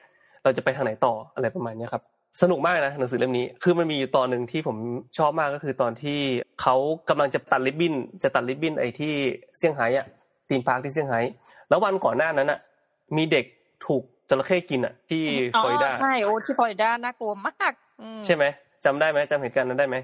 [0.43, 2.03] เราจะไปทางไหนต่ออะไรประมาณนี้ครับ
[2.41, 4.77] สนุกมากนะหนังสือเล่มนี้ คือมันมีอยู่ตอนหนึ่งที่ผม
[5.17, 6.19] ชอบมากก็คือตอนที่
[6.61, 6.75] เขา
[7.09, 9.13] กำลังจะตัดริบบิ้น จะตัดริบบิ้นไอ้ที่
[9.57, 10.05] เซี่ยงไฮ้อะ
[10.49, 11.19] theme park ที่เซี่ยงไฮ้
[11.69, 12.59] แล้ววันก่อนหน้านั้นอะ
[13.17, 13.45] มีเด็ก
[13.85, 15.23] ถูกจระเข้กินอะที่
[15.61, 17.73] ฟลอริดาใช่โอ้ที่ฟลอริดาน่ากลัวมาก
[18.25, 18.43] ใช่ไหม
[18.85, 19.95] จำได้ไหมจำเหตุการณ์นั้นได้ไหม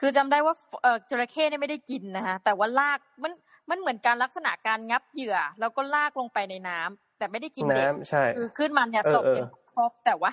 [0.00, 3.32] คือจำได้ว่าเออจระเข้เนี่ยไม่ได้กินนะคะแต่ว่าลากมัน
[3.70, 7.86] มันเหมือนการลักษณะการงับเหยื่อ แล้วก็ลากลงไปในน้ำ แต่ไม่ได้กินเด็ก
[8.36, 10.32] คือขึ้นมาเนี่ยศพยังครบแต่ว่า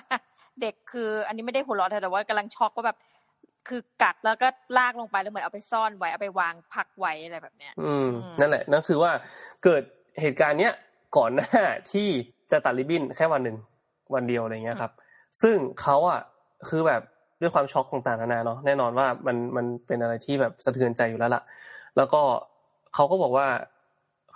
[0.62, 2.98] เด็กคือ อันนี้ไม่ได้หัวเราะแต่ว่ากำลังช็อกว่าแบบ
[3.68, 4.48] คือกัดแล้วก็
[4.78, 8.08] ลากลงไปแล้วเหมือนเอาไปซ่อนไว้เอาไปวางพักไว้อะไรแบบเนี้ย อืม
[8.40, 9.12] นั่นแหละนั่นคือว่า
[9.64, 9.82] เกิด
[10.20, 10.74] เหตุการณ์เนี้ย
[11.16, 12.08] ก่อนหน้าที่
[12.52, 13.56] จะตัดริบบิ้นแค่วันหนึ่ง
[14.14, 14.92] วันเดียวอะไรเงี้ยครับ
[15.42, 16.20] ซึ่งเขาอะ
[16.68, 17.02] คือแบบ
[17.40, 21.42] ด้วยความช็อกของต่างนานาเนาะแน่นอนว่ามันมันเป็นอะไรที่แบบสะเทือนใจอยู่แล้วล่ะ
[21.96, 22.22] แล้วก็
[22.94, 23.46] เขาก็บอกว่า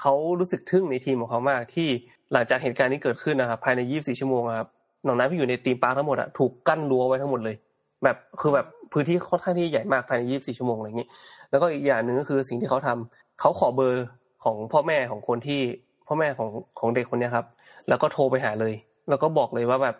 [0.01, 1.89] เขารู้สึกทึ่งในทีมของเขามากที่
[2.35, 4.69] หลังจากเหตุการณ์นี้เกิดขึ้นนะครับภายใน 24 ชั่วโมงครับ
[5.05, 7.57] หนองน้ำที่อยู่ในตีมปาร์คทั้งหมดอะถูกกั้นรั้วไว้ทั้งหมดเลย
[8.05, 11.09] แบบคือแบบพื้นที่ค่อนข้างที่ใหญ่มากภายใน 24 ชั่วโมงอะไรอย่างนี้
[11.51, 14.07] แล้วก็อีกอย่างหนึ่งก็คือสิ่งที่เขาทำเขาขอเบอร์
[14.45, 15.61] ของพ่อแม่ของคนที่
[16.07, 17.47] พ่อแม่ของของเด็กคนนี้ครับ
[17.89, 18.75] แล้วก็โทรไปหาเลย
[19.09, 19.97] แล้วก็บอกเลยว่าแบบ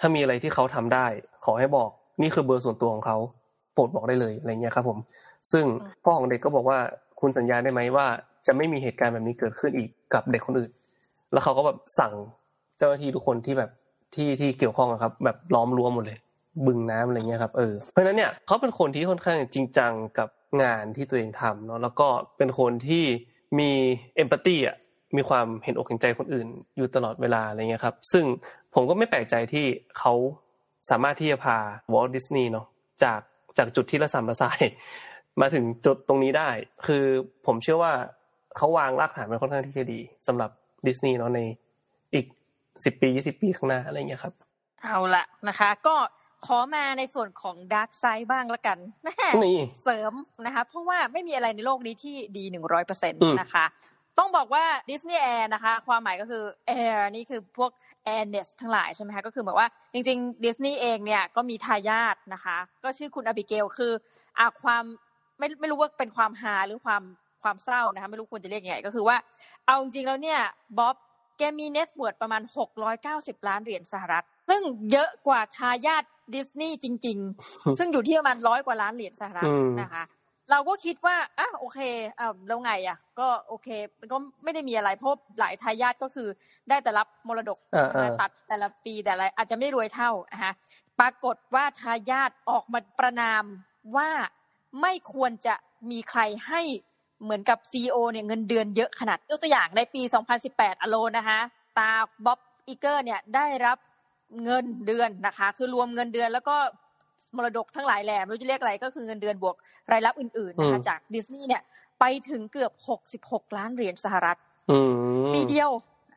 [0.00, 1.06] ถ้ามีอะไรที่เขาทำได้
[1.44, 1.90] ขอให้บอก
[2.22, 3.18] นี่คือเบอร์ส่วนตัวของเขา
[3.74, 4.98] โปรดบอกได้เลยอะไรเงี้ยครับ ผม
[5.52, 5.64] ซึ่ง
[6.04, 6.78] พ่อของเด็กก็บอกว่า
[7.20, 8.06] คุณสัญญาได้ไหมว่า
[8.46, 10.70] จะไม่มีเหตุการณ์แบบนี้เกิดขึ้นอีกกับเด็กคนอื่น
[11.36, 12.12] แล้วเขาก็แบบสั่ง
[12.78, 13.70] เจ้าหน้าที่ทุกคนที่แบบ
[14.14, 16.18] ที่ที่เกี่ยวข้องครับ แบบล้อมรั้วหมดเลย
[16.66, 20.28] บึงน้ำอะไรเงี้ยครับเออเพราะฉะนั้นเนี่ยเขาเป็นคนที่ค่อนข้างจริงจังกับ
[20.62, 23.04] งานที่ตัวเองทำเนาะแล้วก็เป็นคนที่
[23.58, 23.70] มี
[24.16, 24.76] เอมพัตตีอะ
[25.16, 28.24] มีความเห็นอกเห็นใจคนอื่นอยู่ตลอดเวลาอะไรเงี้ยครับ ซึ่ง
[28.74, 29.66] ผมก็ไม่แปลกใจที่
[29.98, 30.12] เขา
[30.90, 31.56] สามารถที่จะพา
[31.92, 32.66] วอลดิสนีย์เนาะ
[33.02, 33.20] จาก
[33.58, 34.60] จากจุดที่ระส่ำระสาย
[35.40, 36.50] มาถึงจุดตรงนี้ได้
[36.86, 37.04] คือ
[37.46, 37.92] ผมเชื่อว่า
[38.56, 40.50] เขาวางรากฐานไว้ค่อนข้างที่จะดีสำหรับ
[40.88, 41.40] ดิสนีย์เนาะใน
[42.14, 42.26] อีก
[42.84, 44.34] สิบปียี่สิบปีข้างหน้าอะไรเงี้ยครับ
[44.82, 45.96] เอาละนะคะ ก็
[46.46, 48.78] ขอมาในส่วนของ dark side บ้างละกัน
[49.44, 50.12] นี่เสริม
[50.46, 53.64] นะคะ เพราะว่าไม่มีอะไรในโลกนี้ที่ดีหนึ่งร้อยเปอร์เซ็นต์นะคะ
[54.18, 57.70] ต้องบอกว่าดิสนีย์ heir นะคะ ความหมายก็คือ heir นี่คือพวก
[58.04, 63.92] heiress ทั้งหลายใช่ไหมคะ ก็คือแบบว่าจริงๆดิสนีย์เองเนี่ยก็มีทายาทนะคะ ก็ชื่อคุณอบิเกลคือ
[64.38, 64.84] อ่าความ
[65.38, 67.02] ไม่ไม่รู้ว่าเป็นความฮาหรือความ
[67.46, 69.16] ความเศร้านะคะไม่รู้ควรจะเรียกยังไงก็คือว่า
[69.66, 70.40] เอาจริงๆแล้วเนี่ย
[70.78, 70.96] บ๊อบ
[71.38, 72.42] แกมี net worth ประมาณ
[72.94, 76.04] 690 ล้านเหรียญสหรัฐ ซึ่งเยอะกว่าทายาท
[76.34, 79.50] ดิสนีย์จริง ๆ ซึ่งอยู่ที่ประมาณร้อยกว่าล้านเหรียญสหรัฐ
[79.82, 80.04] นะคะ
[80.50, 81.78] เราก็คิดว่าอะโอเค
[82.20, 83.68] อ่าแล้วไงอะ ก็โอเค
[84.12, 86.28] ก็ไม่ได้มีอะไรเพราะหลายทายาทก็คือ
[86.68, 87.58] ได้แต่รับมรดก
[88.20, 90.52] ตัดแต่ละปีแต่ละอาจจะไม่รวยเท่านะคะ
[91.00, 93.44] ปรากฏว่าทายาทออกมาประนาม
[93.96, 94.10] ว่า
[94.80, 95.54] ไม่ควรจะ
[95.90, 96.62] มีใครให้
[97.24, 100.02] เหมือนกับซีอเนี่ยเงินเดือนเยอะขนาดยกตัวอย่างในปี
[100.42, 101.38] 2018 อโลนะคะ
[101.78, 101.90] ตา
[102.24, 103.78] บ๊อบอีเกอร์เนี่ยได้รับ
[104.44, 106.56] เงินเดือนนะคะ คือรวมเงินเดือนแล้วก็
[107.36, 109.56] มรดกทั้งหลายแหล่ไม่รู้จะเรียกอะไรก็คือเงินเดือนบวก
[109.92, 111.62] รายรับอื่นๆนะคะจากดิสนีย์เนี่ย
[112.00, 112.72] ไปถึงเกือบ
[113.12, 114.38] 66 ล้านเหรียญสหรัฐ
[114.70, 114.78] อื
[115.24, 115.70] มปีเดียว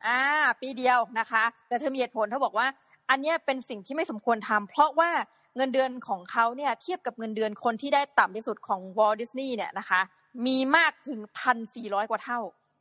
[0.06, 0.20] อ่า
[0.60, 2.66] ปีเดียวนะคะ แต่เธอมีเหตุผลเธอบอกว่า
[3.10, 5.10] อันเนี้ยเป็นสิ่งที่ไม่สมควรทำเพราะว่า
[5.56, 10.00] เงินเดือนของเขาเนี่ยเทียบกับเงินเดือนคนที่ได้ต่ำที่สุดของวอลดิสนีย์เนี่ยนะคะ
[10.46, 12.40] มีมากถึงพันสี่ร้อยกว่าเท่า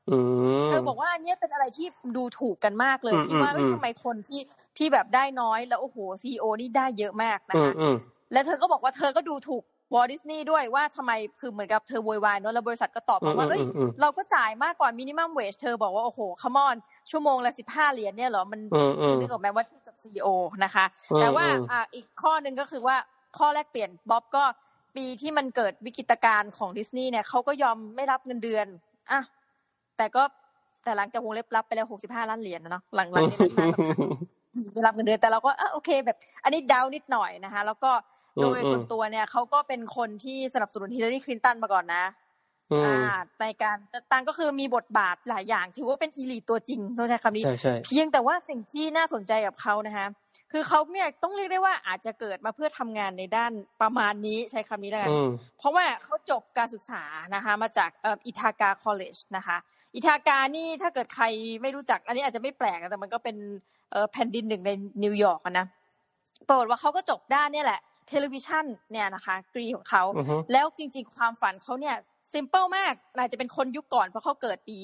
[0.10, 0.17] อื
[0.63, 4.41] มเธอบอกว่าอันเนี้ยเป็นอะไรที่ดูถูกกันมากเลยอืมที่ว่าอืมเอ้ยอืมทำไมคนที่
[4.77, 7.95] ที่แบบได้น้อยแล้วโอ้โหซีโอนี่ได้เยอะมากนะอืมคะอืม
[8.34, 16.75] และเธอก็บอกว่าเธอก็ดูถูกวอลดิสนีย์ด้วยว่าทำไมคือเหมือนกับเธอโวยวายเนอะแล้วบริษัทก็ตอบมาว่าเอ้ยอืมอืมเราก็จ่ายมากกว่ามินิมัมเวจเธอบอกว่า โอ้โหคัมอน
[17.12, 20.27] ชั่วโมงละสิบห้าเหรียญเนี่ยเหรอ มันอืมอืมนึกออกไหมว่าที่ กับซีอ
[20.63, 22.97] นะคะอืมแต่ว่าอืมอ่าอีกข้อหนึ่งก็คือว่า
[23.38, 24.43] ข้อแรกเปลี่ยนบ๊อบก็
[24.95, 28.65] ปีที่มันเกิดวิกฤตการณ์ของดิสนีย์เนี่ยเขาก็ยอมไม่รับเงินเดือน
[29.12, 29.21] อะ
[29.97, 30.23] แต่ก็
[30.83, 33.77] แต่หลังจากวงเล็บรับไปแล้วหกสิบห้าล้านเหรียญนะเนาะหลังๆนี้น่าจะ
[34.73, 37.91] ไม่รับเงินเดือนแต่เราก็เออโอเคแบบ อันนี้ดาวนิดหน่อยนะคะ แล้วก็
[38.41, 42.03] โดยอืมส่วนตัวเนี่ยเขาก็เป็นคนที่สนับสนุนฮิลลารีคลินตันมาก่อนนะ
[42.71, 50.08] อืมอ่าในการเลือกตั้งก็คือมีบทบาทหลายอย่าง ถือว่าเป็นอีลีตตัวจริงต้องใช้คำนี้ใช่ใช่เพียงแต่ว่าสิ่งที่น่าสนใจกับเขานะคะ
[50.51, 53.51] คือเขาเนี่ยต้องเรียกได้ว่าอาจจะเกิดมาเพื่อทำงานในด้าน
[53.82, 55.29] ประมาณนี้ใช้คำนี้แล้วกันอืม
[55.60, 57.03] เพราะว่าเขาจบการศึกษา
[57.36, 59.58] นะคะมาจากเอ่ออิทากาคอลเลจนะคะ
[59.95, 61.25] อิทากานี่ถ้าเกิดใคร
[61.62, 63.36] ไม่รู้จัก อันนี้อาจจะไม่แปลกนะแต่มันก็เป็น
[63.91, 64.71] เอ่อแผ่นดินหนึ่งใน
[65.03, 65.65] นิวยอร์กอะนะ
[66.47, 71.95] ปรากฏว่าเขาก็จบด้านเนี่ยแหละ television เนี่ยนะคะดีกรีของเขาอือฮึแล้วจริงๆ ความฝันเขาเนี่ย
[72.34, 74.75] simple มากอาจจะเป็นคนยุคก่อนเพราะเขาเกิดปี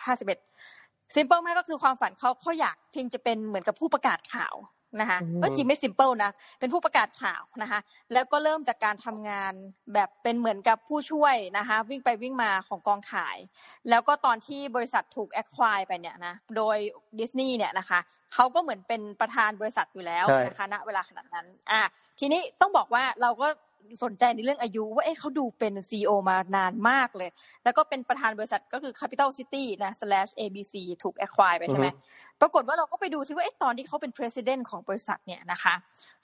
[0.00, 4.56] 1951 simple มากก็คือความฝันเขาเขาอยากเพียงจะเป็นเหมือนกับผู้ประกาศข่าว
[5.00, 7.80] นะคะอืมก็จริงไม่ simple นะเป็นผู้ประกาศข่าวนะคะ
[8.12, 9.52] แล้วก็เริ่มจากการทำงาน
[9.94, 13.36] แบบเป็นเหมือนกับผู้ช่วยนะคะวิ่งไปวิ่งมาของกองถ่าย
[13.88, 16.76] แล้วก็ตอนที่บริษัทถูกแอคควายไปเนี่ยนะโดย
[17.18, 18.00] ดิสนีย์เนี่ยนะคะ
[18.34, 21.80] เขาก็เหมือนเป็นประธานบริษัทอยู่แล้วใช่นะคะณเวลาขนาดนั้นอะ
[22.20, 23.48] ทีนี้ต้องบอกว่าเราก็
[24.04, 27.30] สนใจในเรื่องอายุ ว่าเอ๊ะเขาดูเป็นซีอมานานมากเลย
[27.64, 31.88] แล้วก็เป็นประธานบริษัทก็คือ Capital City นะ slash ABC ถูก acquire ไปใช่ไหม
[32.40, 35.74] ปรากฏว่าเราก็ไปดูซิว่าเอ๊ะตอนที่เขาเป็น president ของบริษัทเนี่ยนะคะ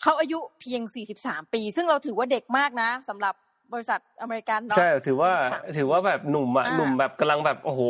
[0.03, 0.83] เขาอายุเพียง
[1.19, 3.35] 43 ปี ซึ่งเราถือว่าเด็กมากนะสำหรับ
[3.73, 7.83] บริษัทอเมริกันเนาะใช่ถือว่าค่ะถือว่าแบบหนุ่มอะอ่าหนุ่มแบบกำลังแบบโอ้โห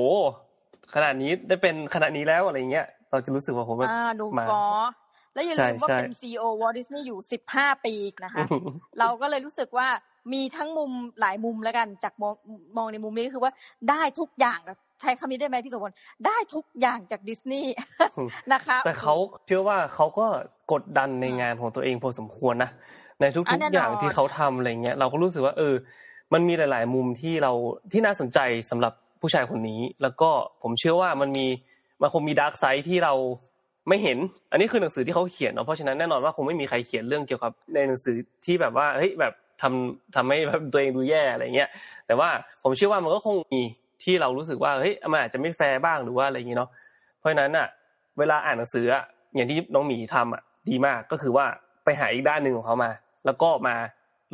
[0.95, 4.63] ขนาดนี้ได้เป็นขนาดนี้แล้วอะไรเงี้ย เราจะรู้สึกว่าผมแบบอ่าดูมาฟอ
[5.35, 7.19] แล้วอย่าใช่ลืมว่าใช่เป็น CEO Walt Disney อยู่
[7.53, 7.95] 15ปี
[8.25, 8.45] นะคะ
[8.99, 9.89] เราก็เลยรู้สึกว่า
[10.33, 12.35] มีทั้งมุมหลายมุมแล้วกันจากมอง
[12.77, 13.53] มองในมุมนี้ก็คือว่า
[13.91, 14.59] ได้ทุกอย่าง
[15.01, 15.93] ใช้คำนี้ได้ไหมพี่โสมพล
[16.27, 17.73] ได้ทุกอย่างจากดิสนีย์
[18.53, 19.15] นะคะ แต่เขา
[19.47, 20.27] เชื่อว่าเขาก็
[20.73, 22.71] กดดันในงานของตัวเองพอสมควรนะ
[23.21, 25.75] ในทุอะกแน่ๆนอนอย่างที่เขาทำอะไรเงี้ยเราก็รู้สึกว่าเออ
[26.33, 27.53] มันมีหลาย ๆ มุมที่เรา
[27.93, 28.39] ที่น่าสนใจ
[28.71, 30.31] สำหรับผู้ชายคนนี้ แล้วก็
[30.63, 31.47] ผมเชื่อว่ามันมี
[32.01, 33.15] มันคงมีดาร์กไซด์ที่เรา
[33.89, 34.19] ไม่เห็น
[34.51, 41.69] อันนี้คือหนังสือที่เขาเขียนเนาะเพราะฉะนั้นแน่นอนว่าคงไม่มีใครเขียนเรื่องเกี่ยวกับในหนังสือที่แบบว่าเฮ้ยแบบทำทำให้แบบตัวเองดูแย่อะไรเงี้ย
[42.07, 42.29] แต่ว่า
[42.63, 43.63] ผมเชื่อว่ามันก็คงมี
[44.03, 46.71] ที่เรารู้สึกว่าเฮ้ยมันอาจจะไม่แฟร์บ้างหรือว่าอะไรอย่างงี้เนาะ
[47.19, 47.67] เพราะฉะนั้นอะ
[48.19, 49.03] เวลาอ่านหนังสืออะ
[49.35, 51.47] อย่างที่น้องหมีทำอะดีมากก็คือว่า
[51.85, 52.91] ไปหาอีกด้านหนึ่งของเขามา
[53.27, 53.75] แล้วก็มา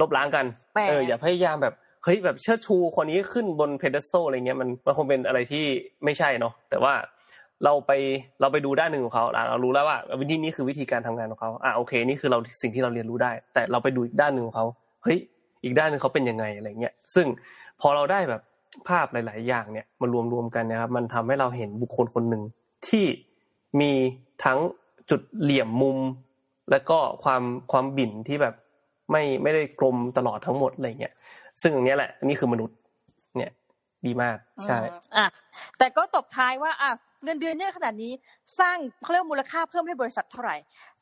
[0.00, 5.64] ลบล้างกันแหมเอออย่าพยายามแบบเฮ้ยแบบเชิดชูคนนี้ขึ้นบนเพดสโตอะไรเงี้ยมันมันคงเป็นอะไรที่
[6.04, 6.92] ไม่ใช่เนาะแต่ว่า
[7.64, 7.92] เราไป
[8.40, 14.66] เราไปดูด้านหนึ่งของเขาเรารู้แล้วว่าวิธีนี้คือวิธีการทำงานของเขาอะโอเค นี่คือเราสิ่งที่เราเรียนรู้ได้ แต่เราไปดูอีกด้านหนึ่งของเขา
[15.04, 15.18] เฮ้ย
[15.64, 17.26] อีกด้านหนึ่งเขาเป็นยังไงอะไรเงี้ยซึ่ง
[17.80, 18.42] พอเราได้แบบ
[18.88, 22.42] ภาพหลาย ๆ อย่างเนี่ยมารวมรวมๆกันนะครับ มันทำให้เราเห็นบุคคลคนหนึ่ง
[22.88, 23.04] ที่
[23.80, 23.92] มี
[24.44, 24.58] ทั้ง
[25.10, 25.98] จุดเหลี่ยมมุม
[26.70, 27.42] แล้วก็ความ
[27.72, 28.54] ความบิ่นที่แบบ
[29.10, 31.14] ไม่ไม่ได้กลมตลอดทั้งหมดอะไรเงี้ย
[31.62, 32.76] ซึ่งอย่างเนี้ยแหละนี่คือมนุษย์
[33.36, 33.50] เนี่ย
[34.06, 35.26] ดีมาก ใช่อืมอะ
[35.78, 36.90] แต่ก็ตบท้ายว่าอะ
[37.24, 38.12] เงินเดือนเนี่ยขนาดนี้
[38.60, 40.56] สร้างเขาเรียกว่ามูลค่าเพิ่มให้บริษัทเท่าไหร่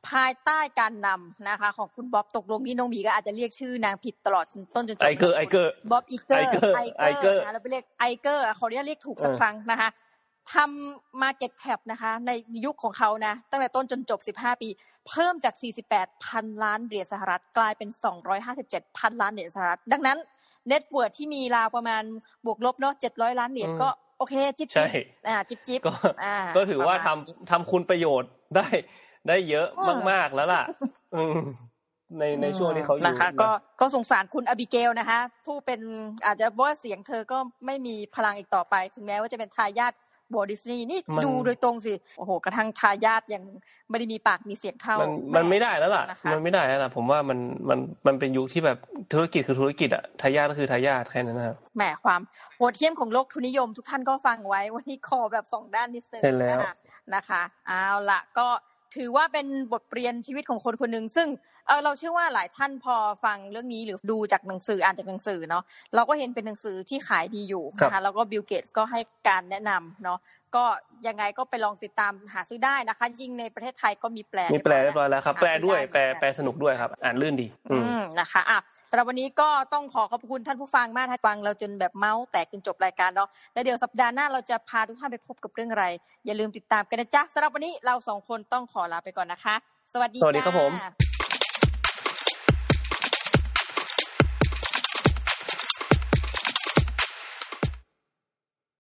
[0.08, 6.80] ภายใต้การนำนะคะ ของคุณบ๊อบตกลงนี่น้องหมีก็อาจจะเรียกชื่อนางผิดตลอดจนต้นจนจบไอเกอร์ไอเกอร์บ๊อบอีเกอร์ Iger ไอ
[7.10, 9.88] Iger เกอร์นะเราไปเรียกไอเกอร์ขออนุญาตเรียกถูกสักเออครั้งนะคะ
[10.52, 12.30] ทำ market cap นะคะ ใน
[12.64, 14.68] ยุคของเขานะ ตั้งแต่ต้นจนจบ 15 ปี
[15.08, 15.54] เพิ่มจาก
[15.90, 17.88] 48 พันล้านเหรียญสหรัฐ กลายเป็น
[18.44, 20.18] 257 พันล้านเหรียญสหรัฐ ดังนั้น
[20.68, 22.02] net worth ที่มีราวประมาณ
[22.46, 25.92] บวกลบเนาะ700ล้านเหรียญอืมก็โอเค จิ๊บใช่จิ๊บอ่าจิ๊บจิ๊บก็
[26.24, 28.66] อ่าก็ถือว่าประทำมาณนี้ทำคุณประโยชน์ได้
[29.28, 30.62] ได้เยอะเออมาก ๆ แล้วล่ะ
[31.14, 31.38] อืม
[32.18, 33.50] ในในช่วงที่เขาอยู่นะคะนะก็
[33.80, 35.80] ก็สงสารคุณอบิเกลนะคะ ผู้เป็น
[36.26, 39.92] อาจจะว่าเสียงเธอก็ไม่มีพลังอีกต่อไป ถึงแม้ว่าจะเป็นทายาท
[40.36, 43.42] บอดิสนีย์นี่มันดูโดยตรงสิ โอ้โห กระทั่งทายาทยัง
[43.90, 47.38] ไม่ได้มีปากมีเสียงเท่า มันแมันไม่ได้แล้วล่ะนะคะมันไม่ได้แล้วล่ะ ผมว่ามัน
[47.68, 48.78] มันมันเป็นยุคที่แบบ
[49.12, 52.20] ธุรกิจคือธุรกิจอะทายาทก็คือทายาทแค่นั้นนะครับแหมความ
[52.56, 56.72] โหดเหี้ยมของโลกทุนนิยมทุกท่านก็ฟังไว้ วันนี้คอแบบสองด้านนิดนึงใช่แล้วนะคะ
[57.14, 58.48] นะคะ เอาละก็
[58.96, 61.28] ถือว่าเป็นบทเรียนชีวิตของคนคนหนึ่งซึ่ง
[61.68, 65.62] เออเราเชื่อว่าหลายท่านพอฟังเรื่องนี้หรือดูจากหนังสืออ่านจากหนังสือเนาะ
[65.94, 70.18] เราก็เห็นเป็นหนังสือที่ขายดีอยู่นะคะแล้วก็บิลเกตส์ก็ให้การแนะนำเนาะ
[70.56, 70.64] ก็
[71.06, 85.86] ยังไงก็ไปลองติดตามหาซื้อได้นะคะจริงในประเทศไทยก็มีแปลมีแปลเรียบร้อยแล้วครับ แปลด้วยแปลแปลสนุกด้วยครับ อ่านลื่นดี อือืมมนะคะอะสำหรับวันนี้ก็ต้องขอขอบคุณท่านผู้ฟังมากที่ฟังเราจนแบบเมาส์แตกจนจบรายการเนาะแล้วเดี๋ยวสัปดาห์หน้าเราจะพาทุกท่านไปพบกับเรื่องอะไร
[86.26, 89.54] อย่าลืมติดตามกันนะจ๊ะสำหรับวันนี้เราสองคนต้องขอลาไปก่อนนะคะ
[89.92, 91.07] สวัสดีสวัสดีครับผมจ้า